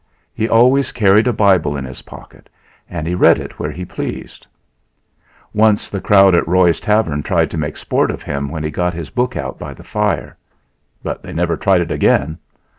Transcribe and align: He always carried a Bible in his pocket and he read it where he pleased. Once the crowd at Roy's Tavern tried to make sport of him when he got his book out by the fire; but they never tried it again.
He 0.33 0.49
always 0.49 0.91
carried 0.91 1.27
a 1.27 1.31
Bible 1.31 1.77
in 1.77 1.85
his 1.85 2.01
pocket 2.01 2.49
and 2.89 3.05
he 3.05 3.13
read 3.13 3.37
it 3.37 3.59
where 3.59 3.69
he 3.69 3.85
pleased. 3.85 4.47
Once 5.53 5.91
the 5.91 6.01
crowd 6.01 6.33
at 6.33 6.47
Roy's 6.47 6.79
Tavern 6.79 7.21
tried 7.21 7.51
to 7.51 7.57
make 7.59 7.77
sport 7.77 8.09
of 8.09 8.23
him 8.23 8.49
when 8.49 8.63
he 8.63 8.71
got 8.71 8.95
his 8.95 9.11
book 9.11 9.37
out 9.37 9.59
by 9.59 9.75
the 9.75 9.83
fire; 9.83 10.35
but 11.03 11.21
they 11.21 11.33
never 11.33 11.55
tried 11.55 11.81
it 11.81 11.91
again. 11.91 12.39